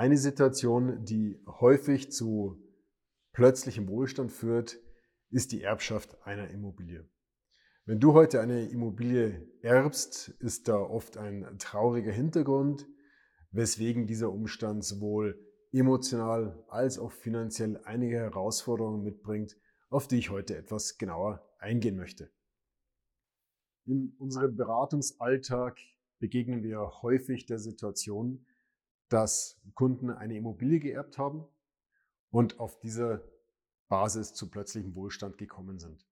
Eine 0.00 0.16
Situation, 0.16 1.04
die 1.04 1.38
häufig 1.46 2.10
zu 2.10 2.56
plötzlichem 3.34 3.86
Wohlstand 3.86 4.32
führt, 4.32 4.78
ist 5.28 5.52
die 5.52 5.60
Erbschaft 5.60 6.16
einer 6.22 6.48
Immobilie. 6.48 7.06
Wenn 7.84 8.00
du 8.00 8.14
heute 8.14 8.40
eine 8.40 8.66
Immobilie 8.70 9.46
erbst, 9.60 10.30
ist 10.38 10.68
da 10.68 10.78
oft 10.78 11.18
ein 11.18 11.58
trauriger 11.58 12.12
Hintergrund, 12.12 12.88
weswegen 13.50 14.06
dieser 14.06 14.32
Umstand 14.32 14.86
sowohl 14.86 15.38
emotional 15.70 16.64
als 16.68 16.98
auch 16.98 17.12
finanziell 17.12 17.76
einige 17.84 18.16
Herausforderungen 18.20 19.02
mitbringt, 19.02 19.58
auf 19.90 20.08
die 20.08 20.16
ich 20.16 20.30
heute 20.30 20.56
etwas 20.56 20.96
genauer 20.96 21.46
eingehen 21.58 21.96
möchte. 21.96 22.30
In 23.84 24.14
unserem 24.18 24.56
Beratungsalltag 24.56 25.78
begegnen 26.20 26.62
wir 26.62 27.02
häufig 27.02 27.44
der 27.44 27.58
Situation, 27.58 28.46
dass 29.10 29.60
Kunden 29.74 30.10
eine 30.10 30.36
Immobilie 30.36 30.80
geerbt 30.80 31.18
haben 31.18 31.44
und 32.30 32.58
auf 32.58 32.78
dieser 32.78 33.22
Basis 33.88 34.32
zu 34.32 34.48
plötzlichem 34.48 34.94
Wohlstand 34.94 35.36
gekommen 35.36 35.78
sind. 35.78 36.06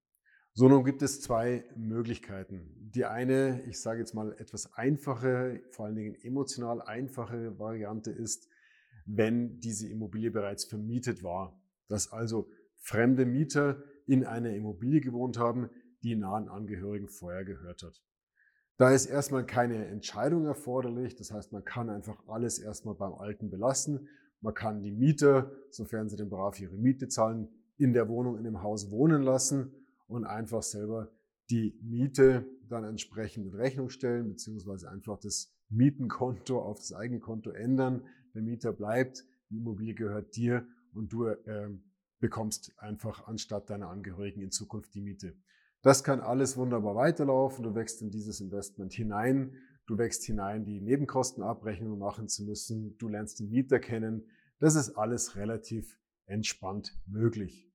So, 0.53 0.69
nun 0.69 0.85
gibt 0.85 1.03
es 1.03 1.21
zwei 1.21 1.65
Möglichkeiten. 1.77 2.75
Die 2.93 3.05
eine, 3.05 3.63
ich 3.69 3.81
sage 3.81 4.01
jetzt 4.01 4.15
mal 4.15 4.33
etwas 4.39 4.75
einfache, 4.75 5.63
vor 5.71 5.87
allen 5.87 5.95
Dingen 5.95 6.17
emotional 6.17 6.83
einfache 6.83 7.57
Variante 7.61 8.11
ist, 8.11 8.49
wenn 9.07 9.61
diese 9.61 9.89
Immobilie 9.89 10.33
bereits 10.33 10.65
vermietet 10.65 11.23
war. 11.23 11.63
Dass 11.87 12.11
also 12.11 12.51
fremde 12.79 13.25
Mieter 13.25 13.85
in 14.07 14.25
einer 14.25 14.53
Immobilie 14.53 15.01
gewohnt 15.01 15.39
haben, 15.39 15.71
die 16.03 16.17
nahen 16.17 16.49
Angehörigen 16.49 17.09
vorher 17.09 17.45
gehört 17.45 17.85
hat. 17.85 18.03
Da 18.79 18.93
ist 18.93 19.07
erstmal 19.07 19.45
keine 19.45 19.87
Entscheidung 19.87 20.47
erforderlich. 20.47 21.17
Das 21.17 21.33
heißt, 21.33 21.53
man 21.53 21.65
kann 21.65 21.91
einfach 21.91 22.29
alles 22.29 22.61
erstmal 22.61 22.95
beim 22.95 23.13
Alten 23.13 23.51
belassen. 23.51 24.09
Man 24.41 24.55
kann 24.55 24.83
die 24.83 24.93
Mieter, 24.93 25.51
sofern 25.71 26.09
sie 26.09 26.17
denn 26.17 26.31
brav 26.31 26.59
ihre 26.61 26.77
Miete 26.77 27.09
zahlen, 27.09 27.49
in 27.77 27.93
der 27.93 28.09
Wohnung, 28.09 28.39
in 28.39 28.45
dem 28.45 28.63
Haus 28.63 28.91
wohnen 28.91 29.23
lassen 29.23 29.75
und 30.07 30.25
einfach 30.25 30.63
selber 30.63 31.11
die 31.51 31.77
Miete 31.83 32.47
dann 32.69 32.85
entsprechend 32.85 33.47
in 33.47 33.55
Rechnung 33.55 33.91
stellen, 33.91 34.29
beziehungsweise 34.29 34.89
einfach 34.89 35.19
das 35.19 35.53
Mietenkonto 35.71 36.61
auf 36.61 36.79
das 36.79 36.93
eigene 36.93 37.19
Konto 37.19 37.51
ändern. 37.51 38.07
Der 38.35 38.43
Mieter 38.43 38.73
bleibt, 38.73 39.25
die 39.51 39.57
Immobilie 39.57 39.95
gehört 39.95 40.37
dir 40.37 40.65
und 40.93 41.13
du 41.13 41.27
äh, 41.27 41.71
bekommst 42.21 42.73
einfach 42.79 43.27
anstatt 43.27 43.71
deiner 43.71 43.89
Angehörigen 43.89 44.41
in 44.41 44.53
Zukunft 44.53 44.95
die 44.95 45.01
Miete. 45.01 45.35
Das 45.83 46.03
kann 46.03 46.21
alles 46.21 46.57
wunderbar 46.57 46.97
weiterlaufen. 46.97 47.63
Du 47.63 47.75
wächst 47.75 48.03
in 48.03 48.11
dieses 48.11 48.41
Investment 48.41 48.93
hinein. 48.93 49.55
Du 49.87 49.97
wächst 49.97 50.25
hinein, 50.25 50.65
die 50.65 50.81
Nebenkostenabrechnung 50.81 51.99
machen 51.99 52.29
zu 52.29 52.45
müssen. 52.45 52.97
Du 52.99 53.09
lernst 53.09 53.41
den 53.41 53.49
Mieter 53.49 53.79
kennen. 53.79 54.27
Das 54.59 54.75
ist 54.75 54.97
alles 54.97 55.37
relativ 55.37 55.99
entspannt 56.27 56.99
möglich. 57.07 57.71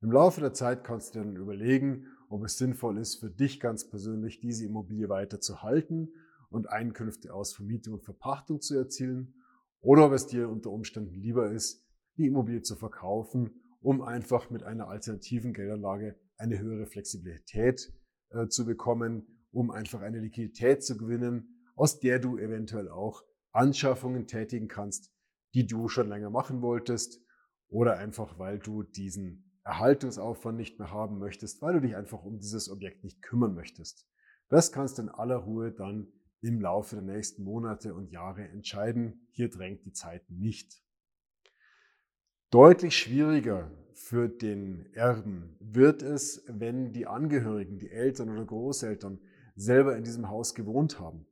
Im 0.00 0.12
Laufe 0.12 0.40
der 0.40 0.54
Zeit 0.54 0.84
kannst 0.84 1.14
du 1.14 1.18
dir 1.18 1.26
dann 1.26 1.36
überlegen, 1.36 2.06
ob 2.30 2.44
es 2.44 2.56
sinnvoll 2.56 2.96
ist, 2.98 3.16
für 3.16 3.28
dich 3.28 3.60
ganz 3.60 3.90
persönlich 3.90 4.40
diese 4.40 4.64
Immobilie 4.64 5.08
weiter 5.08 5.40
zu 5.40 5.62
halten 5.62 6.08
und 6.48 6.70
Einkünfte 6.70 7.34
aus 7.34 7.52
Vermietung 7.52 7.94
und 7.94 8.04
Verpachtung 8.04 8.60
zu 8.60 8.76
erzielen 8.76 9.34
oder 9.80 10.06
ob 10.06 10.12
es 10.12 10.26
dir 10.26 10.48
unter 10.48 10.70
Umständen 10.70 11.14
lieber 11.14 11.50
ist, 11.50 11.84
die 12.16 12.26
Immobilie 12.26 12.62
zu 12.62 12.76
verkaufen, 12.76 13.60
um 13.80 14.00
einfach 14.00 14.50
mit 14.50 14.62
einer 14.62 14.88
alternativen 14.88 15.52
Geldanlage 15.52 16.16
eine 16.40 16.58
höhere 16.58 16.86
Flexibilität 16.86 17.92
äh, 18.30 18.48
zu 18.48 18.64
bekommen, 18.64 19.46
um 19.52 19.70
einfach 19.70 20.00
eine 20.00 20.20
Liquidität 20.20 20.82
zu 20.82 20.96
gewinnen, 20.96 21.64
aus 21.76 22.00
der 22.00 22.18
du 22.18 22.38
eventuell 22.38 22.88
auch 22.88 23.22
Anschaffungen 23.52 24.26
tätigen 24.26 24.68
kannst, 24.68 25.12
die 25.54 25.66
du 25.66 25.88
schon 25.88 26.08
länger 26.08 26.30
machen 26.30 26.62
wolltest 26.62 27.20
oder 27.68 27.98
einfach 27.98 28.38
weil 28.38 28.58
du 28.58 28.82
diesen 28.82 29.50
Erhaltungsaufwand 29.64 30.56
nicht 30.56 30.78
mehr 30.78 30.90
haben 30.90 31.18
möchtest, 31.18 31.60
weil 31.60 31.74
du 31.74 31.80
dich 31.80 31.96
einfach 31.96 32.24
um 32.24 32.38
dieses 32.38 32.70
Objekt 32.70 33.04
nicht 33.04 33.22
kümmern 33.22 33.54
möchtest. 33.54 34.06
Das 34.48 34.72
kannst 34.72 34.98
du 34.98 35.02
in 35.02 35.08
aller 35.08 35.36
Ruhe 35.36 35.72
dann 35.72 36.08
im 36.40 36.60
Laufe 36.60 36.96
der 36.96 37.04
nächsten 37.04 37.44
Monate 37.44 37.94
und 37.94 38.10
Jahre 38.10 38.48
entscheiden. 38.48 39.28
Hier 39.30 39.50
drängt 39.50 39.84
die 39.84 39.92
Zeit 39.92 40.28
nicht. 40.30 40.82
Deutlich 42.50 42.96
schwieriger 42.96 43.70
für 43.94 44.28
den 44.28 44.92
Erben 44.92 45.56
wird 45.60 46.02
es, 46.02 46.42
wenn 46.48 46.92
die 46.92 47.06
Angehörigen, 47.06 47.78
die 47.78 47.92
Eltern 47.92 48.28
oder 48.28 48.44
Großeltern 48.44 49.20
selber 49.54 49.96
in 49.96 50.02
diesem 50.02 50.28
Haus 50.28 50.56
gewohnt 50.56 50.98
haben. 50.98 51.28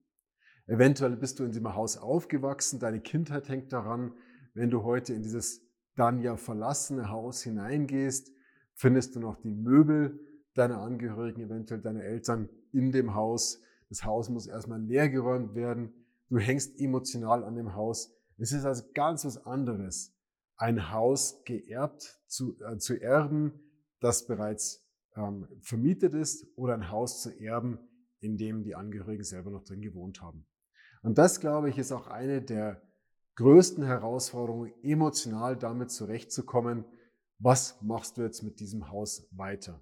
Eventuell 0.69 1.17
bist 1.17 1.41
du 1.41 1.45
in 1.45 1.51
diesem 1.51 1.75
Haus 1.75 1.97
aufgewachsen, 1.97 2.79
deine 2.79 3.01
Kindheit 3.01 3.49
hängt 3.49 3.73
daran. 3.73 4.13
Wenn 4.55 4.71
du 4.71 4.85
heute 4.85 5.13
in 5.13 5.25
dieses 5.25 5.67
dann 5.97 6.23
ja 6.23 6.37
verlassene 6.37 7.09
Haus 7.09 7.43
hineingehst, 7.43 8.31
findest 8.75 9.17
du 9.17 9.19
noch 9.19 9.35
die 9.41 9.51
Möbel 9.51 10.21
deiner 10.55 10.81
Angehörigen, 10.81 11.41
eventuell 11.41 11.81
deiner 11.81 12.05
Eltern 12.05 12.49
in 12.73 12.93
dem 12.93 13.17
Haus. 13.17 13.61
Das 13.89 14.05
Haus 14.05 14.29
muss 14.29 14.47
erstmal 14.47 14.81
leergeräumt 14.81 15.57
werden. 15.57 15.93
Du 16.29 16.39
hängst 16.39 16.79
emotional 16.81 17.43
an 17.43 17.57
dem 17.57 17.75
Haus. 17.75 18.15
Es 18.37 18.53
ist 18.53 18.65
also 18.65 18.85
ganz 18.95 19.25
was 19.25 19.45
anderes, 19.45 20.15
ein 20.59 20.93
Haus 20.93 21.43
geerbt 21.45 22.21
zu, 22.27 22.61
äh, 22.61 22.79
zu 22.79 23.01
erben, 23.01 23.53
das 24.01 24.27
bereits 24.27 24.87
ähm, 25.17 25.49
vermietet 25.63 26.15
ist, 26.15 26.47
oder 26.57 26.75
ein 26.75 26.91
Haus 26.91 27.23
zu 27.23 27.31
erben, 27.41 27.79
in 28.21 28.37
dem 28.37 28.65
die 28.65 28.75
Angehörigen 28.75 29.25
selber 29.25 29.51
noch 29.51 29.65
drin 29.65 29.81
gewohnt 29.81 30.21
haben. 30.21 30.47
Und 31.03 31.17
das, 31.19 31.41
glaube 31.41 31.71
ich, 31.71 31.79
ist 31.79 31.93
auch 31.93 32.09
eine 32.09 32.43
der 32.43 32.83
größten 33.37 33.85
Herausforderung, 33.85 34.73
emotional 34.83 35.57
damit 35.57 35.93
zurechtzukommen, 35.93 36.85
was 37.39 37.81
machst 37.83 38.19
du 38.19 38.23
jetzt 38.23 38.43
mit 38.43 38.59
diesem 38.59 38.91
Haus 38.91 39.29
weiter? 39.31 39.81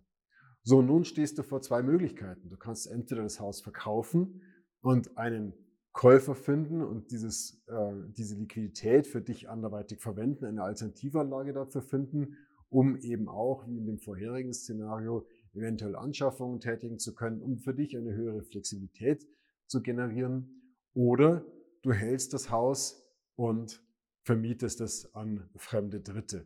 So, 0.63 0.83
nun 0.83 1.05
stehst 1.05 1.39
du 1.39 1.43
vor 1.43 1.63
zwei 1.63 1.83
Möglichkeiten. 1.83 2.51
Du 2.51 2.59
kannst 2.59 2.87
entweder 2.87 3.23
das 3.23 3.41
Haus 3.41 3.63
verkaufen 3.63 4.43
und 4.83 5.17
einen 5.17 5.55
Käufer 5.97 6.35
finden 6.35 6.83
und 6.83 7.11
dieses, 7.11 7.65
äh, 7.69 7.93
diese 8.19 8.37
Liquidität 8.37 9.07
für 9.07 9.23
dich 9.23 9.49
anderweitig 9.49 9.99
verwenden, 9.99 10.45
eine 10.45 10.63
Alternativanlage 10.63 11.55
dafür 11.55 11.81
finden, 11.81 12.37
um 12.69 12.99
eben 12.99 13.31
auch, 13.31 13.67
wie 13.67 13.79
in 13.79 13.87
dem 13.87 13.99
vorherigen 13.99 14.53
Szenario, 14.53 15.27
eventuell 15.55 15.97
Anschaffungen 15.97 16.61
tätigen 16.61 16.99
zu 16.99 17.15
können, 17.15 17.41
um 17.41 17.57
für 17.57 17.73
dich 17.73 17.97
eine 17.97 18.13
höhere 18.13 18.43
Flexibilität 18.43 19.27
zu 19.69 19.81
generieren. 19.81 20.75
Oder 20.93 21.47
du 21.81 21.93
hältst 21.93 22.35
das 22.35 22.51
Haus 22.51 23.03
und 23.35 23.83
vermietest 24.23 24.83
es 24.83 25.15
an 25.15 25.49
fremde 25.57 26.03
Dritte. 26.03 26.45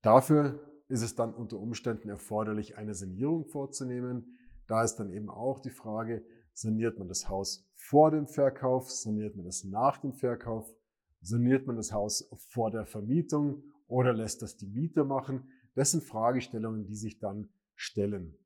Dafür 0.00 0.66
ist 0.88 1.02
es 1.02 1.14
dann 1.14 1.34
unter 1.34 1.58
Umständen 1.58 2.08
erforderlich, 2.08 2.78
eine 2.78 2.94
Sanierung 2.94 3.44
vorzunehmen. 3.44 4.38
Da 4.66 4.82
ist 4.82 4.96
dann 4.96 5.10
eben 5.10 5.28
auch 5.28 5.60
die 5.60 5.68
Frage, 5.68 6.24
saniert 6.54 6.98
man 6.98 7.08
das 7.08 7.28
Haus 7.28 7.66
vor 7.74 8.10
dem 8.10 8.26
Verkauf, 8.26 8.90
saniert 8.90 9.36
man 9.36 9.46
es 9.46 9.64
nach 9.64 9.98
dem 9.98 10.12
Verkauf, 10.12 10.72
saniert 11.20 11.66
man 11.66 11.76
das 11.76 11.92
Haus 11.92 12.28
vor 12.48 12.70
der 12.70 12.86
Vermietung 12.86 13.62
oder 13.86 14.12
lässt 14.12 14.42
das 14.42 14.56
die 14.56 14.66
Mieter 14.66 15.04
machen. 15.04 15.48
Das 15.74 15.90
sind 15.90 16.04
Fragestellungen, 16.04 16.86
die 16.86 16.94
sich 16.94 17.18
dann 17.18 17.48
stellen. 17.74 18.36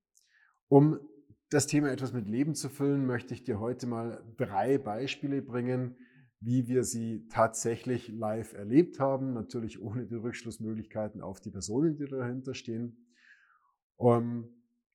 Um 0.68 1.00
das 1.50 1.66
Thema 1.66 1.90
etwas 1.90 2.12
mit 2.12 2.28
Leben 2.28 2.54
zu 2.54 2.68
füllen, 2.68 3.06
möchte 3.06 3.34
ich 3.34 3.44
dir 3.44 3.60
heute 3.60 3.86
mal 3.86 4.24
drei 4.36 4.78
Beispiele 4.78 5.42
bringen, 5.42 5.96
wie 6.40 6.68
wir 6.68 6.84
sie 6.84 7.26
tatsächlich 7.28 8.08
live 8.08 8.52
erlebt 8.52 9.00
haben, 9.00 9.32
natürlich 9.32 9.80
ohne 9.80 10.06
die 10.06 10.16
Rückschlussmöglichkeiten 10.16 11.20
auf 11.20 11.40
die 11.40 11.50
Personen, 11.50 11.96
die 11.96 12.06
dahinter 12.06 12.54
stehen. 12.54 13.06
Ähm, 13.98 14.48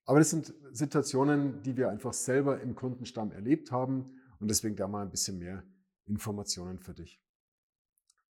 aber 0.06 0.19
das 0.19 0.29
sind 0.29 0.53
Situationen, 0.72 1.62
die 1.63 1.78
wir 1.78 1.89
einfach 1.89 2.13
selber 2.13 2.62
im 2.62 2.75
Kundenstamm 2.75 3.31
erlebt 3.31 3.72
haben 3.72 4.19
und 4.39 4.50
deswegen 4.50 4.75
da 4.75 4.88
mal 4.88 5.03
ein 5.03 5.12
bisschen 5.12 5.38
mehr 5.38 5.63
Informationen 6.06 6.79
für 6.79 6.94
dich. 6.94 7.22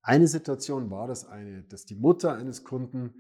Eine 0.02 0.28
Situation 0.28 0.90
war 0.90 1.08
das 1.08 1.26
eine, 1.26 1.64
dass 1.64 1.86
die 1.86 1.96
Mutter 1.96 2.34
eines 2.34 2.64
Kunden 2.64 3.14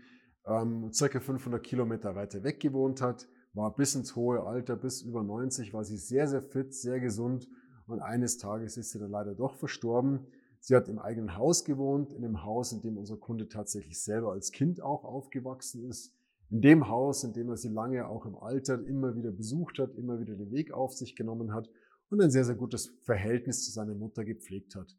ähm, 0.45 0.91
circa 0.91 1.19
500 1.19 1.63
Kilometer 1.63 2.15
weiter 2.15 2.43
weg 2.43 2.59
gewohnt 2.59 3.01
hat, 3.01 3.27
war 3.53 3.75
bis 3.75 3.95
ins 3.95 4.15
hohe 4.15 4.41
Alter, 4.41 4.75
bis 4.75 5.01
über 5.01 5.23
90, 5.23 5.73
war 5.73 5.83
sie 5.83 5.97
sehr, 5.97 6.27
sehr 6.27 6.41
fit, 6.41 6.73
sehr 6.73 6.99
gesund 6.99 7.47
und 7.85 7.99
eines 7.99 8.37
Tages 8.37 8.77
ist 8.77 8.91
sie 8.91 8.99
dann 8.99 9.11
leider 9.11 9.35
doch 9.35 9.55
verstorben. 9.55 10.27
Sie 10.59 10.75
hat 10.75 10.87
im 10.87 10.99
eigenen 10.99 11.35
Haus 11.37 11.65
gewohnt, 11.65 12.13
in 12.13 12.21
dem 12.21 12.43
Haus, 12.43 12.71
in 12.71 12.81
dem 12.81 12.97
unser 12.97 13.17
Kunde 13.17 13.47
tatsächlich 13.47 14.01
selber 14.01 14.31
als 14.31 14.51
Kind 14.51 14.81
auch 14.81 15.03
aufgewachsen 15.03 15.87
ist. 15.89 16.13
In 16.51 16.61
dem 16.61 16.89
Haus, 16.89 17.23
in 17.23 17.31
dem 17.31 17.49
er 17.49 17.55
sie 17.55 17.69
lange 17.69 18.07
auch 18.07 18.25
im 18.25 18.35
Alter 18.35 18.85
immer 18.85 19.15
wieder 19.15 19.31
besucht 19.31 19.79
hat, 19.79 19.95
immer 19.95 20.19
wieder 20.19 20.35
den 20.35 20.51
Weg 20.51 20.73
auf 20.73 20.93
sich 20.93 21.15
genommen 21.15 21.53
hat 21.53 21.69
und 22.09 22.21
ein 22.21 22.29
sehr, 22.29 22.43
sehr 22.43 22.55
gutes 22.55 22.93
Verhältnis 23.03 23.63
zu 23.63 23.71
seiner 23.71 23.95
Mutter 23.95 24.25
gepflegt 24.25 24.75
hat. 24.75 24.97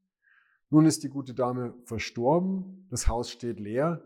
Nun 0.70 0.86
ist 0.86 1.02
die 1.02 1.10
gute 1.10 1.34
Dame 1.34 1.74
verstorben, 1.84 2.86
das 2.88 3.06
Haus 3.06 3.30
steht 3.30 3.60
leer 3.60 4.02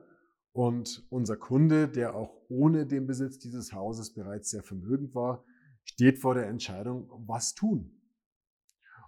und 0.53 1.07
unser 1.09 1.37
Kunde, 1.37 1.87
der 1.87 2.17
auch 2.17 2.35
ohne 2.49 2.85
den 2.85 3.07
Besitz 3.07 3.39
dieses 3.39 3.73
Hauses 3.73 4.13
bereits 4.13 4.51
sehr 4.51 4.65
vermögend 4.65 5.15
war, 5.15 5.45
steht 5.85 6.19
vor 6.19 6.35
der 6.35 6.49
Entscheidung, 6.49 7.09
was 7.29 7.55
tun. 7.55 7.93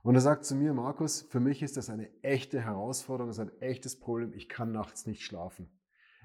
Und 0.05 0.15
er 0.15 0.21
sagt 0.21 0.45
zu 0.45 0.55
mir, 0.55 0.75
Markus, 0.75 1.23
für 1.23 1.41
mich 1.41 1.61
ist 1.63 1.77
das 1.77 1.91
eine 1.91 2.09
echte 2.23 2.61
Herausforderung, 2.61 3.31
das 3.31 3.39
ist 3.39 3.51
ein 3.53 3.61
echtes 3.61 3.99
Problem. 3.99 4.33
Ich 4.33 4.49
kann 4.49 4.71
nachts 4.71 5.07
nicht 5.07 5.23
schlafen. 5.25 5.69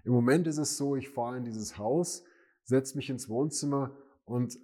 Im 0.03 0.11
Moment 0.11 0.47
ist 0.47 0.57
es 0.57 0.77
so, 0.77 0.95
ich 0.95 1.09
fahre 1.09 1.37
in 1.37 1.45
dieses 1.45 1.77
Haus, 1.77 2.23
setze 2.63 2.97
mich 2.97 3.09
ins 3.09 3.29
Wohnzimmer 3.29 3.95
und 4.25 4.59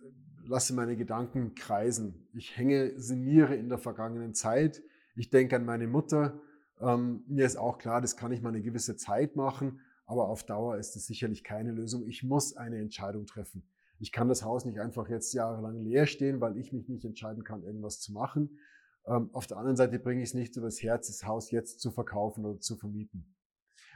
lasse 0.46 0.74
meine 0.74 0.98
Gedanken 0.98 1.56
kreisen. 1.56 2.28
Ich 2.34 2.58
hänge, 2.58 3.00
sinniere 3.00 3.56
in 3.56 3.70
der 3.70 3.78
vergangenen 3.78 4.34
Zeit. 4.34 4.82
Ich 5.16 5.30
denke 5.30 5.56
an 5.56 5.66
meine 5.66 5.88
Mutter. 5.88 6.42
Ähm, 6.82 7.24
mir 7.28 7.46
ist 7.46 7.58
auch 7.58 7.78
klar, 7.78 8.02
das 8.02 8.18
kann 8.18 8.32
ich 8.32 8.42
mal 8.42 8.50
eine 8.50 8.62
gewisse 8.62 8.96
Zeit 8.98 9.36
machen, 9.36 9.82
aber 10.06 10.28
auf 10.28 10.44
Dauer 10.44 10.78
ist 10.78 10.96
es 10.96 11.06
sicherlich 11.06 11.44
keine 11.44 11.72
Lösung. 11.72 12.08
Ich 12.08 12.24
muss 12.24 12.56
eine 12.58 12.80
Entscheidung 12.80 13.26
treffen. 13.26 13.64
Ich 14.00 14.12
kann 14.12 14.30
das 14.30 14.44
Haus 14.44 14.66
nicht 14.66 14.80
einfach 14.80 15.10
jetzt 15.10 15.34
jahrelang 15.34 15.84
leer 15.84 16.06
stehen, 16.06 16.42
weil 16.42 16.58
ich 16.58 16.72
mich 16.72 16.88
nicht 16.88 17.06
entscheiden 17.06 17.44
kann, 17.44 17.64
irgendwas 17.64 18.00
zu 18.00 18.12
machen. 18.14 18.60
Ähm, 19.06 19.30
auf 19.34 19.46
der 19.46 19.58
anderen 19.58 19.76
Seite 19.78 20.00
bringe 20.00 20.22
ich 20.22 20.30
es 20.30 20.34
nicht 20.34 20.56
übers 20.56 20.82
Herz, 20.82 21.08
das 21.08 21.26
Haus 21.26 21.52
jetzt 21.52 21.80
zu 21.80 21.92
verkaufen 21.92 22.46
oder 22.46 22.60
zu 22.60 22.76
vermieten. 22.76 23.36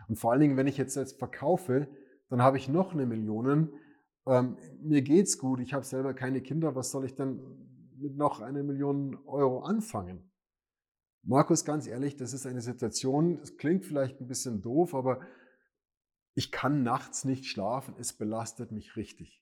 Und 0.07 0.17
vor 0.17 0.31
allen 0.31 0.41
Dingen, 0.41 0.57
wenn 0.57 0.67
ich 0.67 0.77
jetzt, 0.77 0.95
jetzt 0.95 1.19
verkaufe, 1.19 1.87
dann 2.29 2.41
habe 2.41 2.57
ich 2.57 2.67
noch 2.67 2.93
eine 2.93 3.05
Million. 3.05 3.73
Ähm, 4.25 4.57
mir 4.81 5.01
geht's 5.01 5.37
gut, 5.37 5.59
ich 5.59 5.73
habe 5.73 5.85
selber 5.85 6.13
keine 6.13 6.41
Kinder, 6.41 6.75
was 6.75 6.91
soll 6.91 7.05
ich 7.05 7.15
denn 7.15 7.41
mit 7.97 8.15
noch 8.17 8.41
einer 8.41 8.63
Million 8.63 9.17
Euro 9.25 9.63
anfangen? 9.63 10.31
Markus, 11.23 11.63
ganz 11.63 11.87
ehrlich, 11.87 12.17
das 12.17 12.33
ist 12.33 12.45
eine 12.45 12.61
Situation, 12.61 13.39
es 13.41 13.55
klingt 13.57 13.85
vielleicht 13.85 14.19
ein 14.19 14.27
bisschen 14.27 14.61
doof, 14.61 14.93
aber 14.93 15.21
ich 16.35 16.51
kann 16.51 16.83
nachts 16.83 17.23
nicht 17.23 17.45
schlafen, 17.45 17.95
es 17.97 18.13
belastet 18.13 18.71
mich 18.71 18.95
richtig. 18.97 19.41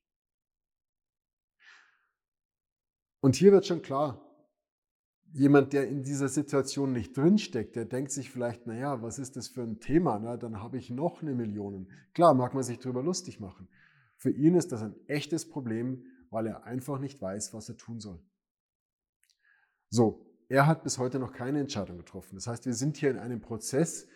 Und 3.21 3.35
hier 3.35 3.51
wird 3.51 3.65
schon 3.65 3.81
klar, 3.81 4.30
jemand, 5.33 5.73
der 5.73 5.87
in 5.87 6.03
dieser 6.03 6.27
Situation 6.27 6.91
nicht 6.93 7.15
drinsteckt, 7.15 7.75
der 7.75 7.85
denkt 7.85 8.11
sich 8.11 8.29
vielleicht, 8.29 8.67
naja, 8.67 9.01
was 9.01 9.19
ist 9.19 9.35
das 9.35 9.47
für 9.47 9.61
ein 9.61 9.79
Thema? 9.79 10.19
Na, 10.19 10.37
dann 10.37 10.61
habe 10.61 10.77
ich 10.77 10.89
noch 10.89 11.21
eine 11.21 11.33
Million. 11.33 11.87
Klar, 12.13 12.33
mag 12.33 12.53
man 12.53 12.63
sich 12.63 12.79
darüber 12.79 13.03
lustig 13.03 13.39
machen. 13.39 13.67
Für 14.17 14.31
ihn 14.31 14.55
ist 14.55 14.71
das 14.71 14.81
ein 14.81 14.95
echtes 15.07 15.49
Problem, 15.49 16.05
weil 16.29 16.47
er 16.47 16.63
einfach 16.65 16.99
nicht 16.99 17.21
weiß, 17.21 17.53
was 17.53 17.69
er 17.69 17.77
tun 17.77 17.99
soll. 17.99 18.19
So, 19.89 20.25
er 20.47 20.67
hat 20.67 20.83
bis 20.83 20.97
heute 20.97 21.19
noch 21.19 21.33
keine 21.33 21.59
Entscheidung 21.59 21.97
getroffen. 21.97 22.35
Das 22.35 22.47
heißt, 22.47 22.65
wir 22.65 22.73
sind 22.73 22.97
hier 22.97 23.11
in 23.11 23.17
einem 23.17 23.41
Prozess, 23.41 24.07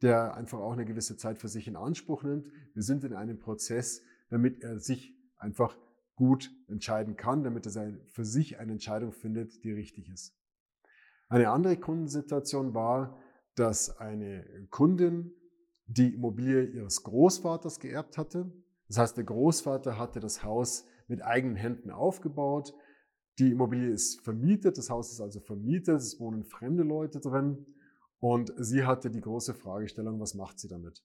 der 0.00 0.34
einfach 0.34 0.58
auch 0.58 0.72
eine 0.72 0.84
gewisse 0.84 1.16
Zeit 1.16 1.38
für 1.38 1.48
sich 1.48 1.68
in 1.68 1.76
Anspruch 1.76 2.22
nimmt. 2.22 2.48
Wir 2.74 2.82
sind 2.82 3.04
in 3.04 3.14
einem 3.14 3.38
Prozess, 3.38 4.02
damit 4.30 4.62
er 4.62 4.78
sich 4.78 5.14
einfach 5.36 5.76
gut 6.16 6.50
entscheiden 6.68 7.16
kann, 7.16 7.44
damit 7.44 7.66
er 7.66 7.98
für 8.08 8.24
sich 8.24 8.58
eine 8.58 8.72
Entscheidung 8.72 9.12
findet, 9.12 9.64
die 9.64 9.72
richtig 9.72 10.08
ist. 10.08 10.34
Eine 11.32 11.48
andere 11.48 11.78
Kundensituation 11.78 12.74
war, 12.74 13.18
dass 13.54 13.96
eine 13.96 14.44
Kundin 14.68 15.32
die 15.86 16.12
Immobilie 16.12 16.64
ihres 16.64 17.02
Großvaters 17.04 17.80
geerbt 17.80 18.18
hatte. 18.18 18.52
Das 18.88 18.98
heißt, 18.98 19.16
der 19.16 19.24
Großvater 19.24 19.96
hatte 19.96 20.20
das 20.20 20.44
Haus 20.44 20.84
mit 21.08 21.24
eigenen 21.24 21.56
Händen 21.56 21.90
aufgebaut. 21.90 22.74
Die 23.38 23.50
Immobilie 23.50 23.88
ist 23.88 24.20
vermietet, 24.20 24.76
das 24.76 24.90
Haus 24.90 25.10
ist 25.10 25.22
also 25.22 25.40
vermietet, 25.40 26.00
es 26.00 26.20
wohnen 26.20 26.44
fremde 26.44 26.82
Leute 26.82 27.18
drin 27.18 27.64
und 28.20 28.52
sie 28.58 28.84
hatte 28.84 29.10
die 29.10 29.22
große 29.22 29.54
Fragestellung, 29.54 30.20
was 30.20 30.34
macht 30.34 30.60
sie 30.60 30.68
damit? 30.68 31.02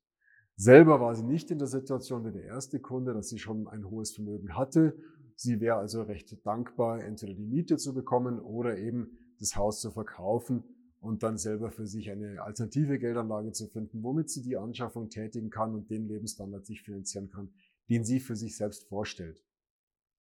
Selber 0.57 0.99
war 0.99 1.15
sie 1.15 1.23
nicht 1.23 1.51
in 1.51 1.57
der 1.57 1.69
Situation 1.69 2.25
wie 2.25 2.33
der 2.33 2.43
erste 2.43 2.81
Kunde, 2.81 3.13
dass 3.13 3.29
sie 3.29 3.39
schon 3.39 3.69
ein 3.69 3.89
hohes 3.89 4.11
Vermögen 4.11 4.57
hatte. 4.57 4.93
Sie 5.37 5.61
wäre 5.61 5.77
also 5.77 6.01
recht 6.01 6.45
dankbar, 6.45 7.01
entweder 7.01 7.33
die 7.33 7.45
Miete 7.45 7.77
zu 7.77 7.93
bekommen 7.93 8.41
oder 8.41 8.77
eben 8.77 9.17
das 9.39 9.55
Haus 9.55 9.81
zu 9.81 9.91
verkaufen 9.91 10.63
und 10.99 11.23
dann 11.23 11.37
selber 11.37 11.71
für 11.71 11.87
sich 11.87 12.09
eine 12.09 12.41
alternative 12.41 12.99
Geldanlage 12.99 13.51
zu 13.51 13.67
finden, 13.67 14.03
womit 14.03 14.29
sie 14.29 14.41
die 14.41 14.57
Anschaffung 14.57 15.09
tätigen 15.09 15.49
kann 15.49 15.73
und 15.73 15.89
den 15.89 16.07
Lebensstandard 16.07 16.65
sich 16.65 16.81
finanzieren 16.81 17.29
kann, 17.29 17.49
den 17.89 18.03
sie 18.03 18.19
für 18.19 18.35
sich 18.35 18.57
selbst 18.57 18.87
vorstellt. 18.87 19.41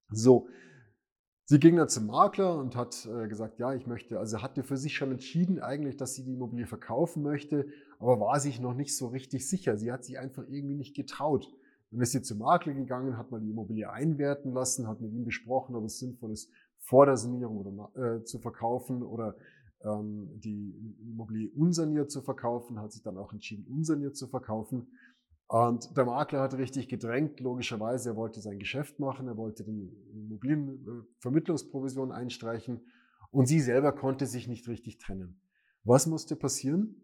So, 0.09 0.47
sie 1.45 1.59
ging 1.59 1.75
dann 1.75 1.89
zum 1.89 2.07
Makler 2.07 2.57
und 2.57 2.75
hat 2.75 3.05
äh, 3.05 3.27
gesagt, 3.27 3.59
ja, 3.59 3.73
ich 3.73 3.87
möchte, 3.87 4.19
also 4.19 4.41
hatte 4.41 4.63
für 4.63 4.77
sich 4.77 4.95
schon 4.95 5.11
entschieden 5.11 5.59
eigentlich, 5.59 5.97
dass 5.97 6.13
sie 6.13 6.23
die 6.23 6.33
Immobilie 6.33 6.67
verkaufen 6.67 7.23
möchte, 7.23 7.67
aber 7.99 8.19
war 8.19 8.39
sich 8.39 8.61
noch 8.61 8.73
nicht 8.73 8.95
so 8.95 9.07
richtig 9.07 9.49
sicher. 9.49 9.77
Sie 9.77 9.91
hat 9.91 10.05
sich 10.05 10.19
einfach 10.19 10.43
irgendwie 10.47 10.75
nicht 10.75 10.95
getraut. 10.95 11.51
Dann 11.91 12.01
ist 12.01 12.11
sie 12.11 12.21
zum 12.21 12.39
Makler 12.39 12.73
gegangen, 12.73 13.17
hat 13.17 13.31
mal 13.31 13.41
die 13.41 13.49
Immobilie 13.49 13.89
einwerten 13.89 14.53
lassen, 14.53 14.87
hat 14.87 15.01
mit 15.01 15.13
ihm 15.13 15.23
besprochen, 15.23 15.75
ob 15.75 15.85
es 15.85 15.99
sinnvoll 15.99 16.31
ist, 16.31 16.51
vor 16.87 17.05
der 17.05 17.17
Sanierung 17.17 17.57
oder, 17.57 17.91
äh, 17.95 18.23
zu 18.23 18.39
verkaufen 18.39 19.03
oder 19.03 19.35
ähm, 19.83 20.39
die 20.39 20.95
Immobilie 21.01 21.51
unsaniert 21.51 22.09
zu 22.09 22.21
verkaufen, 22.21 22.79
hat 22.79 22.93
sich 22.93 23.03
dann 23.03 23.17
auch 23.17 23.33
entschieden, 23.33 23.67
unsaniert 23.69 24.15
zu 24.15 24.27
verkaufen. 24.27 24.87
Und 25.47 25.97
der 25.97 26.05
Makler 26.05 26.39
hat 26.39 26.57
richtig 26.57 26.87
gedrängt, 26.87 27.41
logischerweise, 27.41 28.11
er 28.11 28.15
wollte 28.15 28.39
sein 28.39 28.57
Geschäft 28.57 28.99
machen, 28.99 29.27
er 29.27 29.35
wollte 29.35 29.65
die 29.65 29.91
Immobilienvermittlungsprovision 30.13 32.13
einstreichen 32.13 32.85
und 33.31 33.47
sie 33.47 33.59
selber 33.59 33.91
konnte 33.91 34.25
sich 34.25 34.47
nicht 34.47 34.69
richtig 34.69 34.97
trennen. 34.97 35.41
Was 35.83 36.07
musste 36.07 36.37
passieren? 36.37 36.95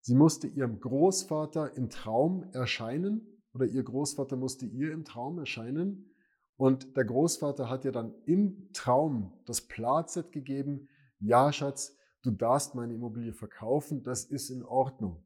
Sie 0.00 0.14
musste 0.14 0.46
ihrem 0.46 0.80
Großvater 0.80 1.76
im 1.76 1.90
Traum 1.90 2.44
erscheinen 2.52 3.42
oder 3.52 3.66
ihr 3.66 3.82
Großvater 3.82 4.36
musste 4.36 4.64
ihr 4.64 4.92
im 4.92 5.04
Traum 5.04 5.38
erscheinen 5.38 6.10
und 6.60 6.94
der 6.94 7.06
Großvater 7.06 7.70
hat 7.70 7.86
ihr 7.86 7.90
dann 7.90 8.12
im 8.26 8.68
Traum 8.74 9.32
das 9.46 9.62
Platzet 9.62 10.30
gegeben, 10.30 10.90
ja 11.18 11.54
Schatz, 11.54 11.96
du 12.22 12.32
darfst 12.32 12.74
meine 12.74 12.92
Immobilie 12.92 13.32
verkaufen, 13.32 14.02
das 14.02 14.26
ist 14.26 14.50
in 14.50 14.62
Ordnung. 14.62 15.24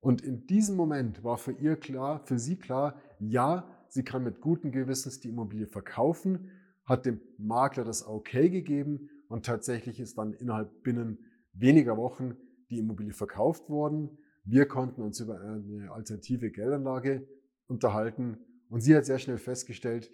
Und 0.00 0.20
in 0.20 0.44
diesem 0.48 0.74
Moment 0.74 1.22
war 1.22 1.38
für 1.38 1.52
ihr 1.52 1.76
klar, 1.76 2.26
für 2.26 2.40
sie 2.40 2.58
klar, 2.58 3.00
ja, 3.20 3.64
sie 3.86 4.02
kann 4.02 4.24
mit 4.24 4.40
gutem 4.40 4.72
Gewissens 4.72 5.20
die 5.20 5.28
Immobilie 5.28 5.68
verkaufen, 5.68 6.50
hat 6.84 7.06
dem 7.06 7.20
Makler 7.38 7.84
das 7.84 8.04
okay 8.04 8.50
gegeben 8.50 9.08
und 9.28 9.46
tatsächlich 9.46 10.00
ist 10.00 10.18
dann 10.18 10.32
innerhalb 10.32 10.82
binnen 10.82 11.18
weniger 11.52 11.96
Wochen 11.96 12.34
die 12.70 12.80
Immobilie 12.80 13.12
verkauft 13.12 13.70
worden. 13.70 14.18
Wir 14.42 14.66
konnten 14.66 15.00
uns 15.00 15.20
über 15.20 15.40
eine 15.40 15.92
alternative 15.92 16.50
Geldanlage 16.50 17.24
unterhalten 17.68 18.38
und 18.72 18.80
sie 18.80 18.96
hat 18.96 19.04
sehr 19.04 19.18
schnell 19.18 19.36
festgestellt, 19.36 20.10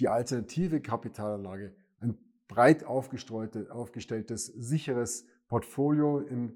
die 0.00 0.08
alternative 0.08 0.80
Kapitalanlage, 0.80 1.74
ein 2.00 2.16
breit 2.48 2.84
aufgestelltes, 2.84 4.46
sicheres 4.46 5.26
Portfolio 5.46 6.20
in 6.20 6.54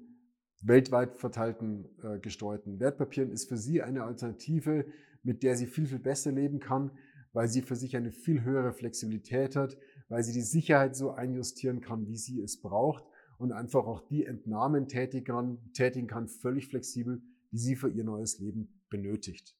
weltweit 0.63 1.15
verteilten 1.19 1.85
äh, 2.01 2.17
gestreuten 2.17 2.79
Wertpapieren 2.79 3.29
ist 3.29 3.47
für 3.47 3.57
sie 3.57 3.83
eine 3.83 4.03
Alternative, 4.03 4.87
mit 5.21 5.43
der 5.43 5.55
sie 5.55 5.67
viel, 5.67 5.85
viel 5.85 5.99
besser 5.99 6.31
leben 6.31 6.59
kann, 6.59 6.89
weil 7.33 7.47
sie 7.47 7.61
für 7.61 7.75
sich 7.75 7.95
eine 7.95 8.11
viel 8.11 8.43
höhere 8.43 8.73
Flexibilität 8.73 9.55
hat, 9.55 9.77
weil 10.09 10.23
sie 10.23 10.33
die 10.33 10.41
Sicherheit 10.41 10.95
so 10.95 11.11
einjustieren 11.11 11.81
kann, 11.81 12.07
wie 12.07 12.17
sie 12.17 12.41
es 12.41 12.59
braucht 12.59 13.05
und 13.37 13.51
einfach 13.51 13.85
auch 13.85 14.01
die 14.07 14.25
Entnahmen 14.25 14.87
tätigen 14.87 15.71
tätigen 15.73 16.07
kann 16.07 16.27
völlig 16.29 16.67
flexibel, 16.67 17.21
die 17.51 17.59
sie 17.59 17.75
für 17.75 17.89
ihr 17.89 18.05
neues 18.05 18.39
Leben 18.39 18.81
benötigt. 18.89 19.55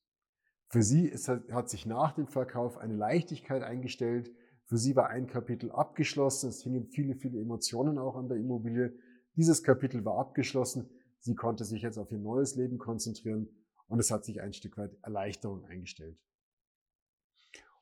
Für 0.69 0.83
sie 0.83 1.07
ist, 1.07 1.27
hat 1.29 1.69
sich 1.69 1.85
nach 1.85 2.13
dem 2.13 2.27
Verkauf 2.27 2.77
eine 2.77 2.95
Leichtigkeit 2.95 3.63
eingestellt. 3.63 4.31
Für 4.65 4.77
sie 4.77 4.95
war 4.95 5.07
ein 5.09 5.27
Kapitel 5.27 5.71
abgeschlossen. 5.71 6.49
Es 6.49 6.61
hingen 6.61 6.87
viele, 6.87 7.15
viele 7.15 7.39
Emotionen 7.39 7.97
auch 7.97 8.17
an 8.17 8.27
der 8.27 8.37
Immobilie. 8.37 8.93
Dieses 9.35 9.63
Kapitel 9.63 10.03
war 10.03 10.17
abgeschlossen. 10.17 10.89
Sie 11.19 11.35
konnte 11.35 11.63
sich 11.63 11.81
jetzt 11.81 11.97
auf 11.97 12.11
ihr 12.11 12.19
neues 12.19 12.55
Leben 12.55 12.77
konzentrieren 12.77 13.49
und 13.87 13.99
es 13.99 14.11
hat 14.11 14.25
sich 14.25 14.41
ein 14.41 14.53
Stück 14.53 14.77
weit 14.77 14.97
Erleichterung 15.01 15.63
eingestellt. 15.65 16.17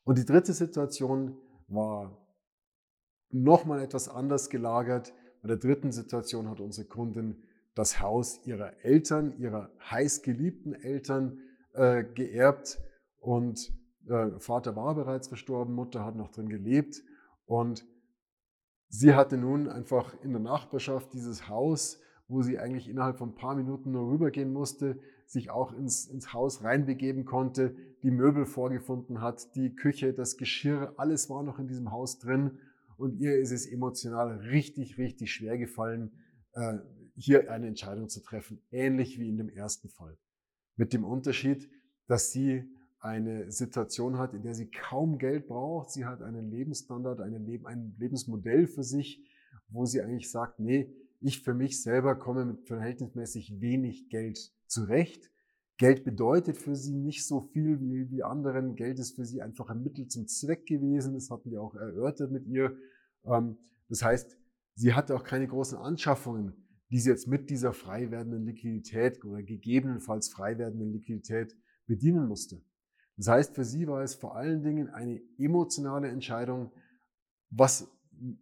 Und 0.03 0.19
die 0.19 0.25
dritte 0.25 0.53
Situation 0.53 1.37
war 1.67 2.25
nochmal 3.29 3.81
etwas 3.81 4.07
anders 4.07 4.49
gelagert. 4.49 5.13
Bei 5.41 5.47
der 5.47 5.57
dritten 5.57 5.91
Situation 5.91 6.49
hat 6.49 6.59
unsere 6.59 6.87
Kundin 6.87 7.43
das 7.73 7.99
Haus 7.99 8.45
ihrer 8.45 8.83
Eltern, 8.85 9.37
ihrer 9.39 9.71
heiß 9.89 10.21
geliebten 10.21 10.73
Eltern 10.73 11.39
äh, 11.75 12.03
geerbt. 12.03 12.79
Und 13.19 13.73
äh, 14.07 14.39
Vater 14.39 14.75
war 14.75 14.95
bereits 14.95 15.27
verstorben, 15.27 15.73
Mutter 15.73 16.05
hat 16.05 16.15
noch 16.15 16.31
drin 16.31 16.49
gelebt. 16.49 17.03
Und 17.45 17.85
sie 18.89 19.13
hatte 19.13 19.37
nun 19.37 19.67
einfach 19.67 20.13
in 20.23 20.31
der 20.31 20.41
Nachbarschaft 20.41 21.13
dieses 21.13 21.47
Haus, 21.47 21.99
wo 22.27 22.41
sie 22.41 22.57
eigentlich 22.57 22.89
innerhalb 22.89 23.17
von 23.17 23.29
ein 23.29 23.35
paar 23.35 23.55
Minuten 23.55 23.91
nur 23.91 24.11
rübergehen 24.11 24.51
musste, 24.51 24.99
sich 25.27 25.49
auch 25.49 25.73
ins, 25.73 26.07
ins 26.07 26.33
Haus 26.33 26.63
reinbegeben 26.63 27.25
konnte, 27.25 27.75
die 28.03 28.11
Möbel 28.11 28.45
vorgefunden 28.45 29.21
hat, 29.21 29.55
die 29.55 29.75
Küche, 29.75 30.13
das 30.13 30.37
Geschirr, 30.37 30.93
alles 30.97 31.29
war 31.29 31.43
noch 31.43 31.59
in 31.59 31.67
diesem 31.67 31.91
Haus 31.91 32.19
drin. 32.19 32.59
Und 32.97 33.19
ihr 33.19 33.37
ist 33.37 33.51
es 33.51 33.65
emotional 33.65 34.37
richtig, 34.37 34.97
richtig 34.97 35.33
schwer 35.33 35.57
gefallen, 35.57 36.11
äh, 36.53 36.77
hier 37.15 37.51
eine 37.51 37.67
Entscheidung 37.67 38.09
zu 38.09 38.21
treffen, 38.21 38.61
ähnlich 38.71 39.19
wie 39.19 39.29
in 39.29 39.37
dem 39.37 39.49
ersten 39.49 39.89
Fall. 39.89 40.17
Mit 40.75 40.93
dem 40.93 41.03
Unterschied, 41.03 41.69
dass 42.07 42.31
sie 42.31 42.63
eine 42.99 43.51
Situation 43.51 44.17
hat, 44.17 44.33
in 44.33 44.41
der 44.41 44.55
sie 44.55 44.69
kaum 44.69 45.17
Geld 45.17 45.47
braucht. 45.47 45.91
Sie 45.91 46.05
hat 46.05 46.21
einen 46.21 46.49
Lebensstandard, 46.49 47.21
ein 47.21 47.95
Lebensmodell 47.97 48.67
für 48.67 48.83
sich 48.83 49.23
wo 49.69 49.85
sie 49.85 50.01
eigentlich 50.01 50.29
sagt, 50.29 50.59
nee, 50.59 50.93
ich 51.21 51.43
für 51.43 51.53
mich 51.53 51.81
selber 51.81 52.15
komme 52.15 52.45
mit 52.45 52.67
verhältnismäßig 52.67 53.59
wenig 53.59 54.09
Geld 54.09 54.51
zurecht. 54.67 55.31
Geld 55.77 56.03
bedeutet 56.05 56.57
für 56.57 56.75
sie 56.75 56.95
nicht 56.95 57.25
so 57.25 57.41
viel 57.41 57.81
wie, 57.81 58.09
wie 58.09 58.23
anderen. 58.23 58.75
Geld 58.75 58.99
ist 58.99 59.15
für 59.15 59.25
sie 59.25 59.41
einfach 59.41 59.69
ein 59.69 59.83
Mittel 59.83 60.07
zum 60.07 60.27
Zweck 60.27 60.65
gewesen. 60.65 61.13
Das 61.13 61.29
hatten 61.29 61.51
wir 61.51 61.61
auch 61.61 61.75
erörtert 61.75 62.31
mit 62.31 62.45
ihr. 62.47 62.77
Ähm, 63.25 63.57
das 63.89 64.03
heißt, 64.03 64.37
sie 64.75 64.93
hatte 64.93 65.15
auch 65.15 65.23
keine 65.23 65.47
großen 65.47 65.77
Anschaffungen, 65.77 66.53
die 66.91 66.99
sie 66.99 67.09
jetzt 67.09 67.27
mit 67.27 67.49
dieser 67.49 67.73
frei 67.73 68.11
werdenden 68.11 68.45
Liquidität 68.45 69.23
oder 69.25 69.41
gegebenenfalls 69.41 70.29
frei 70.29 70.57
werdenden 70.57 70.91
Liquidität 70.91 71.55
bedienen 71.87 72.27
musste. 72.27 72.61
Das 73.17 73.27
heißt, 73.27 73.55
für 73.55 73.63
sie 73.63 73.87
war 73.87 74.01
es 74.01 74.15
vor 74.15 74.35
allen 74.35 74.61
Dingen 74.63 74.89
eine 74.89 75.21
emotionale 75.37 76.09
Entscheidung, 76.09 76.71
was 77.49 77.89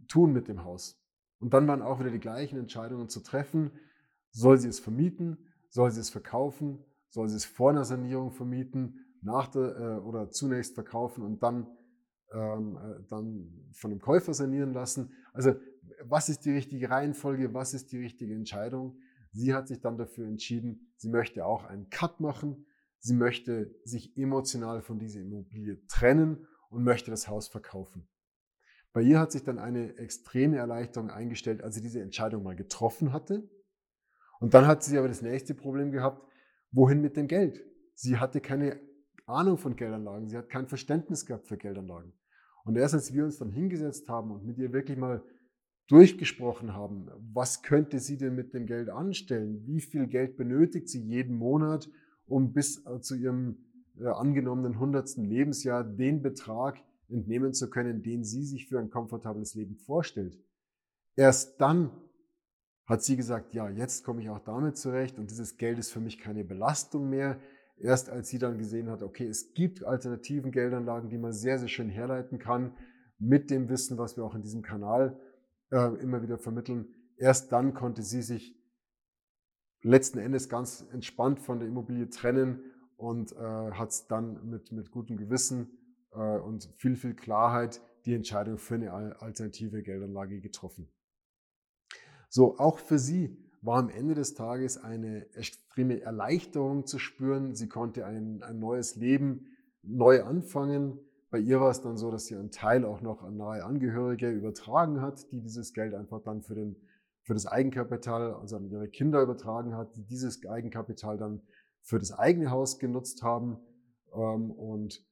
tun 0.07 0.33
mit 0.33 0.47
dem 0.47 0.63
Haus. 0.63 0.99
Und 1.39 1.53
dann 1.53 1.67
waren 1.67 1.81
auch 1.81 1.99
wieder 1.99 2.11
die 2.11 2.19
gleichen 2.19 2.57
Entscheidungen 2.57 3.09
zu 3.09 3.21
treffen. 3.21 3.71
Soll 4.31 4.57
sie 4.57 4.69
es 4.69 4.79
vermieten? 4.79 5.37
Soll 5.69 5.91
sie 5.91 5.99
es 5.99 6.09
verkaufen? 6.09 6.83
Soll 7.09 7.29
sie 7.29 7.35
es 7.35 7.45
vor 7.45 7.69
einer 7.69 7.85
Sanierung 7.85 8.31
vermieten? 8.31 8.99
Nach 9.21 9.47
der, 9.47 9.77
äh, 9.77 9.99
oder 9.99 10.31
zunächst 10.31 10.73
verkaufen 10.73 11.23
und 11.23 11.43
dann, 11.43 11.67
ähm, 12.33 12.77
äh, 12.77 13.07
dann 13.09 13.69
von 13.73 13.91
dem 13.91 13.99
Käufer 13.99 14.33
sanieren 14.33 14.73
lassen? 14.73 15.13
Also, 15.33 15.53
was 16.03 16.29
ist 16.29 16.45
die 16.45 16.51
richtige 16.51 16.89
Reihenfolge? 16.89 17.53
Was 17.53 17.73
ist 17.73 17.91
die 17.91 17.99
richtige 17.99 18.35
Entscheidung? 18.35 18.97
Sie 19.31 19.53
hat 19.53 19.67
sich 19.67 19.81
dann 19.81 19.97
dafür 19.97 20.27
entschieden, 20.27 20.93
sie 20.97 21.09
möchte 21.09 21.45
auch 21.45 21.63
einen 21.63 21.89
Cut 21.89 22.19
machen 22.19 22.65
Sie 23.05 23.13
möchte 23.13 23.75
sich 23.83 24.17
emotional 24.17 24.81
von 24.81 24.97
dieser 24.97 25.19
Immobilie 25.19 25.85
trennen 25.87 26.47
und 26.69 26.85
möchte 26.85 27.11
das 27.11 27.27
Haus 27.27 27.49
verkaufen. 27.49 28.07
Bei 28.93 29.01
ihr 29.01 29.19
hat 29.19 29.33
sich 29.33 29.43
dann 29.43 29.59
eine 29.59 29.97
extreme 29.97 30.55
Erleichterung 30.55 31.09
eingestellt, 31.09 31.63
als 31.63 31.75
sie 31.75 31.81
diese 31.81 31.99
Entscheidung 31.99 32.43
mal 32.43 32.55
getroffen 32.55 33.11
hatte. 33.11 33.49
Und 34.39 34.53
dann 34.53 34.67
hat 34.67 34.83
sie 34.83 34.97
aber 34.97 35.09
das 35.09 35.21
nächste 35.21 35.53
Problem 35.53 35.91
gehabt, 35.91 36.25
wohin 36.71 37.01
mit 37.01 37.17
dem 37.17 37.27
Geld? 37.27 37.61
Sie 37.93 38.19
hatte 38.19 38.39
keine 38.39 38.79
Ahnung 39.25 39.57
von 39.57 39.75
Geldanlagen, 39.75 40.29
sie 40.29 40.37
hat 40.37 40.47
kein 40.47 40.69
Verständnis 40.69 41.25
gehabt 41.25 41.49
für 41.49 41.57
Geldanlagen. 41.57 42.13
Und 42.63 42.77
erst 42.77 42.93
als 42.93 43.13
wir 43.13 43.25
uns 43.25 43.37
dann 43.37 43.51
hingesetzt 43.51 44.07
haben 44.07 44.31
und 44.31 44.45
mit 44.45 44.57
ihr 44.57 44.71
wirklich 44.71 44.97
mal 44.97 45.25
durchgesprochen 45.87 46.73
haben, 46.73 47.09
was 47.33 47.61
könnte 47.61 47.99
sie 47.99 48.17
denn 48.17 48.35
mit 48.35 48.53
dem 48.53 48.65
Geld 48.65 48.89
anstellen? 48.89 49.65
Wie 49.65 49.81
viel 49.81 50.07
Geld 50.07 50.37
benötigt 50.37 50.89
sie 50.89 51.01
jeden 51.01 51.35
Monat, 51.35 51.89
um 52.25 52.53
bis 52.53 52.85
äh, 52.85 53.01
zu 53.01 53.15
ihrem 53.15 53.57
äh, 53.99 54.07
angenommenen 54.07 54.73
100. 54.73 55.17
Lebensjahr 55.17 55.83
den 55.83 56.21
Betrag 56.21 56.79
entnehmen 57.09 57.53
zu 57.53 57.69
können, 57.69 58.01
den 58.01 58.23
sie 58.23 58.43
sich 58.43 58.67
für 58.67 58.79
ein 58.79 58.89
komfortables 58.89 59.55
Leben 59.55 59.75
vorstellt. 59.75 60.39
Erst 61.15 61.59
dann 61.61 61.91
hat 62.85 63.03
sie 63.03 63.15
gesagt, 63.15 63.53
ja, 63.53 63.69
jetzt 63.69 64.03
komme 64.03 64.21
ich 64.21 64.29
auch 64.29 64.39
damit 64.39 64.77
zurecht 64.77 65.19
und 65.19 65.29
dieses 65.29 65.57
Geld 65.57 65.79
ist 65.79 65.91
für 65.91 65.99
mich 65.99 66.17
keine 66.17 66.43
Belastung 66.43 67.09
mehr. 67.09 67.39
Erst 67.77 68.09
als 68.09 68.29
sie 68.29 68.39
dann 68.39 68.57
gesehen 68.57 68.89
hat, 68.89 69.03
okay, 69.03 69.27
es 69.27 69.53
gibt 69.53 69.83
alternativen 69.83 70.51
Geldanlagen, 70.51 71.09
die 71.09 71.17
man 71.17 71.33
sehr, 71.33 71.59
sehr 71.59 71.67
schön 71.67 71.89
herleiten 71.89 72.39
kann, 72.39 72.75
mit 73.19 73.49
dem 73.51 73.69
Wissen, 73.69 73.97
was 73.97 74.17
wir 74.17 74.23
auch 74.23 74.35
in 74.35 74.41
diesem 74.41 74.61
Kanal 74.61 75.19
äh, 75.73 76.01
immer 76.01 76.21
wieder 76.21 76.37
vermitteln, 76.37 76.93
erst 77.17 77.51
dann 77.51 77.73
konnte 77.73 78.03
sie 78.03 78.21
sich 78.21 78.55
letzten 79.81 80.19
Endes 80.19 80.47
ganz 80.47 80.85
entspannt 80.91 81.39
von 81.39 81.59
der 81.59 81.67
Immobilie 81.67 82.09
trennen 82.09 82.71
und 82.95 83.33
äh, 83.33 83.35
hat 83.35 84.09
dann 84.09 84.49
mit, 84.49 84.71
mit 84.71 84.91
gutem 84.91 85.17
Gewissen 85.17 85.77
äh, 86.11 86.37
und 86.39 86.69
viel, 86.77 86.95
viel 86.95 87.15
Klarheit 87.15 87.81
die 88.05 88.13
Entscheidung 88.13 88.57
für 88.57 88.75
eine 88.75 89.21
alternative 89.21 89.81
Geldanlage 89.81 90.41
getroffen. 90.41 90.89
So, 92.29 92.57
auch 92.57 92.79
für 92.79 92.99
sie 92.99 93.37
war 93.61 93.79
am 93.79 93.89
Ende 93.89 94.13
des 94.13 94.35
Tages 94.35 94.77
eine 94.77 95.33
extreme 95.35 96.01
Erleichterung 96.01 96.85
zu 96.85 96.99
spüren. 96.99 97.55
Sie 97.55 97.69
konnte 97.69 98.05
ein, 98.05 98.43
ein 98.43 98.59
neues 98.59 98.95
Leben 98.95 99.47
neu 99.81 100.23
anfangen. 100.23 100.99
Bei 101.33 101.39
ihr 101.39 101.59
war 101.59 101.71
es 101.71 101.81
dann 101.81 101.97
so, 101.97 102.11
dass 102.11 102.27
sie 102.27 102.35
einen 102.35 102.51
Teil 102.51 102.85
auch 102.85 103.01
noch 103.01 103.23
an 103.23 103.37
nahe 103.37 103.63
Angehörige 103.63 104.29
übertragen 104.29 105.01
hat, 105.01 105.31
die 105.31 105.41
dieses 105.41 105.73
Geld 105.73 105.95
einfach 105.95 106.21
dann 106.21 106.43
für 106.43 106.53
den 106.53 106.75
für 107.23 107.33
das 107.33 107.47
Eigenkapital, 107.47 108.35
also 108.35 108.57
an 108.57 108.69
ihre 108.69 108.87
Kinder 108.87 109.19
übertragen 109.19 109.75
hat, 109.75 109.95
die 109.95 110.03
dieses 110.03 110.45
Eigenkapital 110.45 111.17
dann 111.17 111.41
für 111.81 111.97
das 111.97 112.11
eigene 112.11 112.51
Haus 112.51 112.77
genutzt 112.77 113.23
haben. 113.23 113.57
Ähm, 114.13 114.51
und 114.51 115.03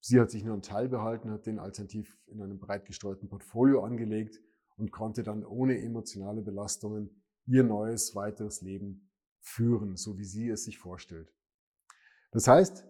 sie 0.00 0.18
hat 0.18 0.32
sich 0.32 0.42
nur 0.42 0.54
einen 0.54 0.62
Teil 0.62 0.88
behalten, 0.88 1.30
hat 1.30 1.46
den 1.46 1.60
alternativ 1.60 2.18
in 2.26 2.42
einem 2.42 2.58
breit 2.58 2.84
gestreuten 2.84 3.28
Portfolio 3.28 3.84
angelegt 3.84 4.40
und 4.78 4.90
konnte 4.90 5.22
dann 5.22 5.44
ohne 5.44 5.80
emotionale 5.80 6.42
Belastungen 6.42 7.22
ihr 7.46 7.62
neues, 7.62 8.16
weiteres 8.16 8.62
Leben 8.62 9.08
führen, 9.38 9.94
so 9.96 10.18
wie 10.18 10.24
sie 10.24 10.48
es 10.48 10.64
sich 10.64 10.76
vorstellt. 10.76 11.32
Das 12.32 12.48
heißt, 12.48 12.84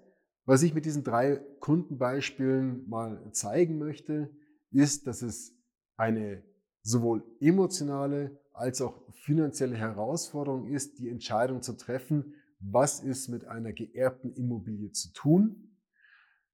was 0.49 0.63
ich 0.63 0.73
mit 0.73 0.87
diesen 0.87 1.05
drei 1.05 1.37
Kundenbeispielen 1.61 2.89
mal 2.89 3.31
zeigen 3.33 3.77
möchte, 3.77 4.31
ist, 4.71 5.07
dass 5.07 5.21
es 5.21 5.55
eine 5.99 6.43
sowohl 6.81 7.23
emotionale 7.39 8.41
als 8.55 8.81
auch 8.81 9.13
finanzielle 9.13 9.77
Herausforderung 9.77 10.69
ist, 10.69 11.01
die 11.01 11.11
Entscheidung 11.11 11.61
zu 11.61 11.75
treffen, 11.75 12.33
was 12.61 13.01
ist 13.01 13.29
mit 13.29 13.45
einer 13.45 13.75
geerbten 13.75 14.33
Immobilie 14.33 14.91
zu 14.91 15.13
tun. 15.13 15.77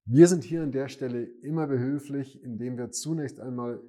Wir 0.05 0.27
sind 0.27 0.43
hier 0.43 0.65
an 0.65 0.73
der 0.73 0.89
Stelle 0.89 1.23
immer 1.43 1.69
behilflich, 1.69 2.43
indem 2.43 2.77
wir 2.77 2.91
zunächst 2.91 3.39
einmal 3.39 3.81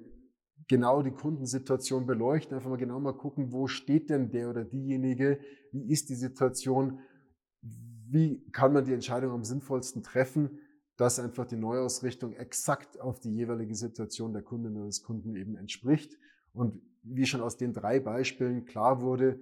genau 0.68 1.02
die 1.02 1.10
Kundensituation 1.10 2.06
beleuchten, 2.06 2.54
einfach 2.54 2.70
mal 2.70 2.76
genau 2.76 3.00
mal 3.00 3.16
gucken, 3.16 3.50
wo 3.50 3.66
steht 3.66 4.08
denn 4.08 4.30
der 4.30 4.50
oder 4.50 4.64
diejenige, 4.64 5.40
wie 5.72 5.90
ist 5.90 6.10
die 6.10 6.14
Situation, 6.14 7.00
wie 8.08 8.44
kann 8.52 8.72
man 8.72 8.84
die 8.84 8.92
Entscheidung 8.92 9.32
am 9.32 9.44
sinnvollsten 9.44 10.02
treffen, 10.02 10.58
dass 10.96 11.18
einfach 11.18 11.46
die 11.46 11.56
Neuausrichtung 11.56 12.32
exakt 12.32 13.00
auf 13.00 13.20
die 13.20 13.34
jeweilige 13.34 13.74
Situation 13.74 14.32
der 14.32 14.42
Kundin 14.42 14.76
oder 14.76 14.86
des 14.86 15.02
Kunden 15.02 15.36
eben 15.36 15.56
entspricht. 15.56 16.16
Und 16.52 16.80
wie 17.02 17.26
schon 17.26 17.42
aus 17.42 17.56
den 17.56 17.72
drei 17.72 18.00
Beispielen 18.00 18.64
klar 18.64 19.02
wurde, 19.02 19.38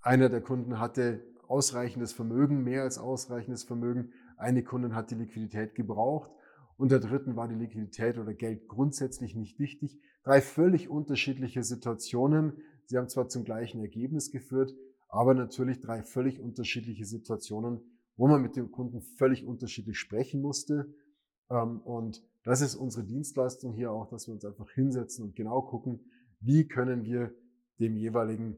einer 0.00 0.28
der 0.30 0.40
Kunden 0.40 0.78
hatte 0.78 1.22
ausreichendes 1.46 2.12
Vermögen, 2.12 2.64
mehr 2.64 2.82
als 2.82 2.98
ausreichendes 2.98 3.64
Vermögen. 3.64 4.12
Eine 4.36 4.62
Kundin 4.62 4.94
hat 4.94 5.10
die 5.10 5.16
Liquidität 5.16 5.74
gebraucht 5.74 6.30
und 6.78 6.90
der 6.90 7.00
dritten 7.00 7.36
war 7.36 7.48
die 7.48 7.56
Liquidität 7.56 8.16
oder 8.16 8.32
Geld 8.32 8.66
grundsätzlich 8.66 9.34
nicht 9.36 9.58
wichtig. 9.58 10.00
Drei 10.22 10.40
völlig 10.40 10.88
unterschiedliche 10.88 11.62
Situationen. 11.62 12.54
Sie 12.86 12.96
haben 12.96 13.08
zwar 13.08 13.28
zum 13.28 13.44
gleichen 13.44 13.80
Ergebnis 13.80 14.30
geführt, 14.30 14.74
aber 15.10 15.34
natürlich 15.34 15.80
drei 15.80 16.02
völlig 16.02 16.40
unterschiedliche 16.40 17.04
Situationen, 17.04 17.80
wo 18.16 18.28
man 18.28 18.42
mit 18.42 18.56
dem 18.56 18.70
Kunden 18.70 19.02
völlig 19.02 19.44
unterschiedlich 19.44 19.98
sprechen 19.98 20.40
musste. 20.40 20.94
Ähm, 21.50 21.80
und 21.80 22.22
das 22.44 22.60
ist 22.60 22.76
unsere 22.76 23.04
Dienstleistung 23.04 23.74
hier 23.74 23.90
auch, 23.90 24.08
dass 24.08 24.26
wir 24.26 24.34
uns 24.34 24.44
einfach 24.44 24.70
hinsetzen 24.70 25.24
und 25.24 25.36
genau 25.36 25.62
gucken, 25.62 26.00
wie 26.40 26.66
können 26.68 27.04
wir 27.04 27.34
dem 27.78 27.96
jeweiligen 27.96 28.56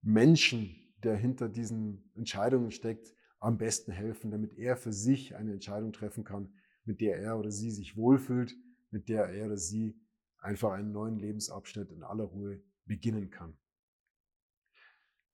Menschen, 0.00 0.74
der 1.04 1.16
hinter 1.16 1.48
diesen 1.48 2.10
Entscheidungen 2.14 2.70
steckt, 2.70 3.14
am 3.38 3.58
besten 3.58 3.92
helfen, 3.92 4.30
damit 4.30 4.54
er 4.56 4.76
für 4.76 4.92
sich 4.92 5.34
eine 5.34 5.52
Entscheidung 5.52 5.92
treffen 5.92 6.24
kann, 6.24 6.52
mit 6.84 7.00
der 7.00 7.18
er 7.18 7.38
oder 7.38 7.50
sie 7.50 7.70
sich 7.70 7.96
wohlfühlt, 7.96 8.54
mit 8.90 9.08
der 9.08 9.26
er 9.26 9.46
oder 9.46 9.56
sie 9.56 9.96
einfach 10.38 10.72
einen 10.72 10.92
neuen 10.92 11.16
Lebensabschnitt 11.16 11.90
in 11.90 12.02
aller 12.02 12.24
Ruhe 12.24 12.62
beginnen 12.86 13.30
kann. 13.30 13.56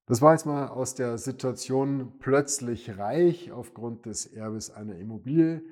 Das 0.09 0.23
war 0.23 0.33
jetzt 0.33 0.47
mal 0.47 0.69
aus 0.69 0.95
der 0.95 1.19
Situation 1.19 2.19
plötzlich 2.19 2.97
reich 2.97 3.53
aufgrund 3.53 4.07
des 4.07 4.25
Erbes 4.25 4.71
einer 4.71 4.97
Immobilie. 4.97 5.63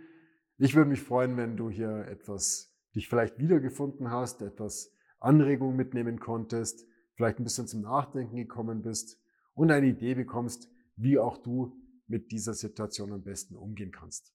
Ich 0.58 0.74
würde 0.74 0.90
mich 0.90 1.00
freuen, 1.00 1.38
wenn 1.38 1.56
du 1.56 1.70
hier 1.70 2.06
etwas 2.06 2.70
dich 2.94 3.08
vielleicht 3.08 3.38
wiedergefunden 3.38 4.10
hast, 4.10 4.42
etwas 4.42 4.92
Anregungen 5.20 5.74
mitnehmen 5.74 6.20
konntest, 6.20 6.86
vielleicht 7.14 7.38
ein 7.38 7.44
bisschen 7.44 7.66
zum 7.66 7.80
Nachdenken 7.80 8.36
gekommen 8.36 8.82
bist 8.82 9.18
und 9.54 9.70
eine 9.70 9.86
Idee 9.86 10.14
bekommst, 10.14 10.68
wie 10.96 11.18
auch 11.18 11.38
du 11.38 11.74
mit 12.06 12.30
dieser 12.30 12.52
Situation 12.52 13.14
am 13.14 13.22
besten 13.22 13.56
umgehen 13.56 13.90
kannst. 13.90 14.34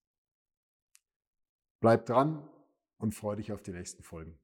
Bleib 1.79 2.08
dran 2.08 2.50
und 2.98 3.13
freue 3.13 3.36
dich 3.36 3.51
auf 3.51 3.62
die 3.62 3.72
nächsten 3.72 4.01
Folgen. 4.01 4.39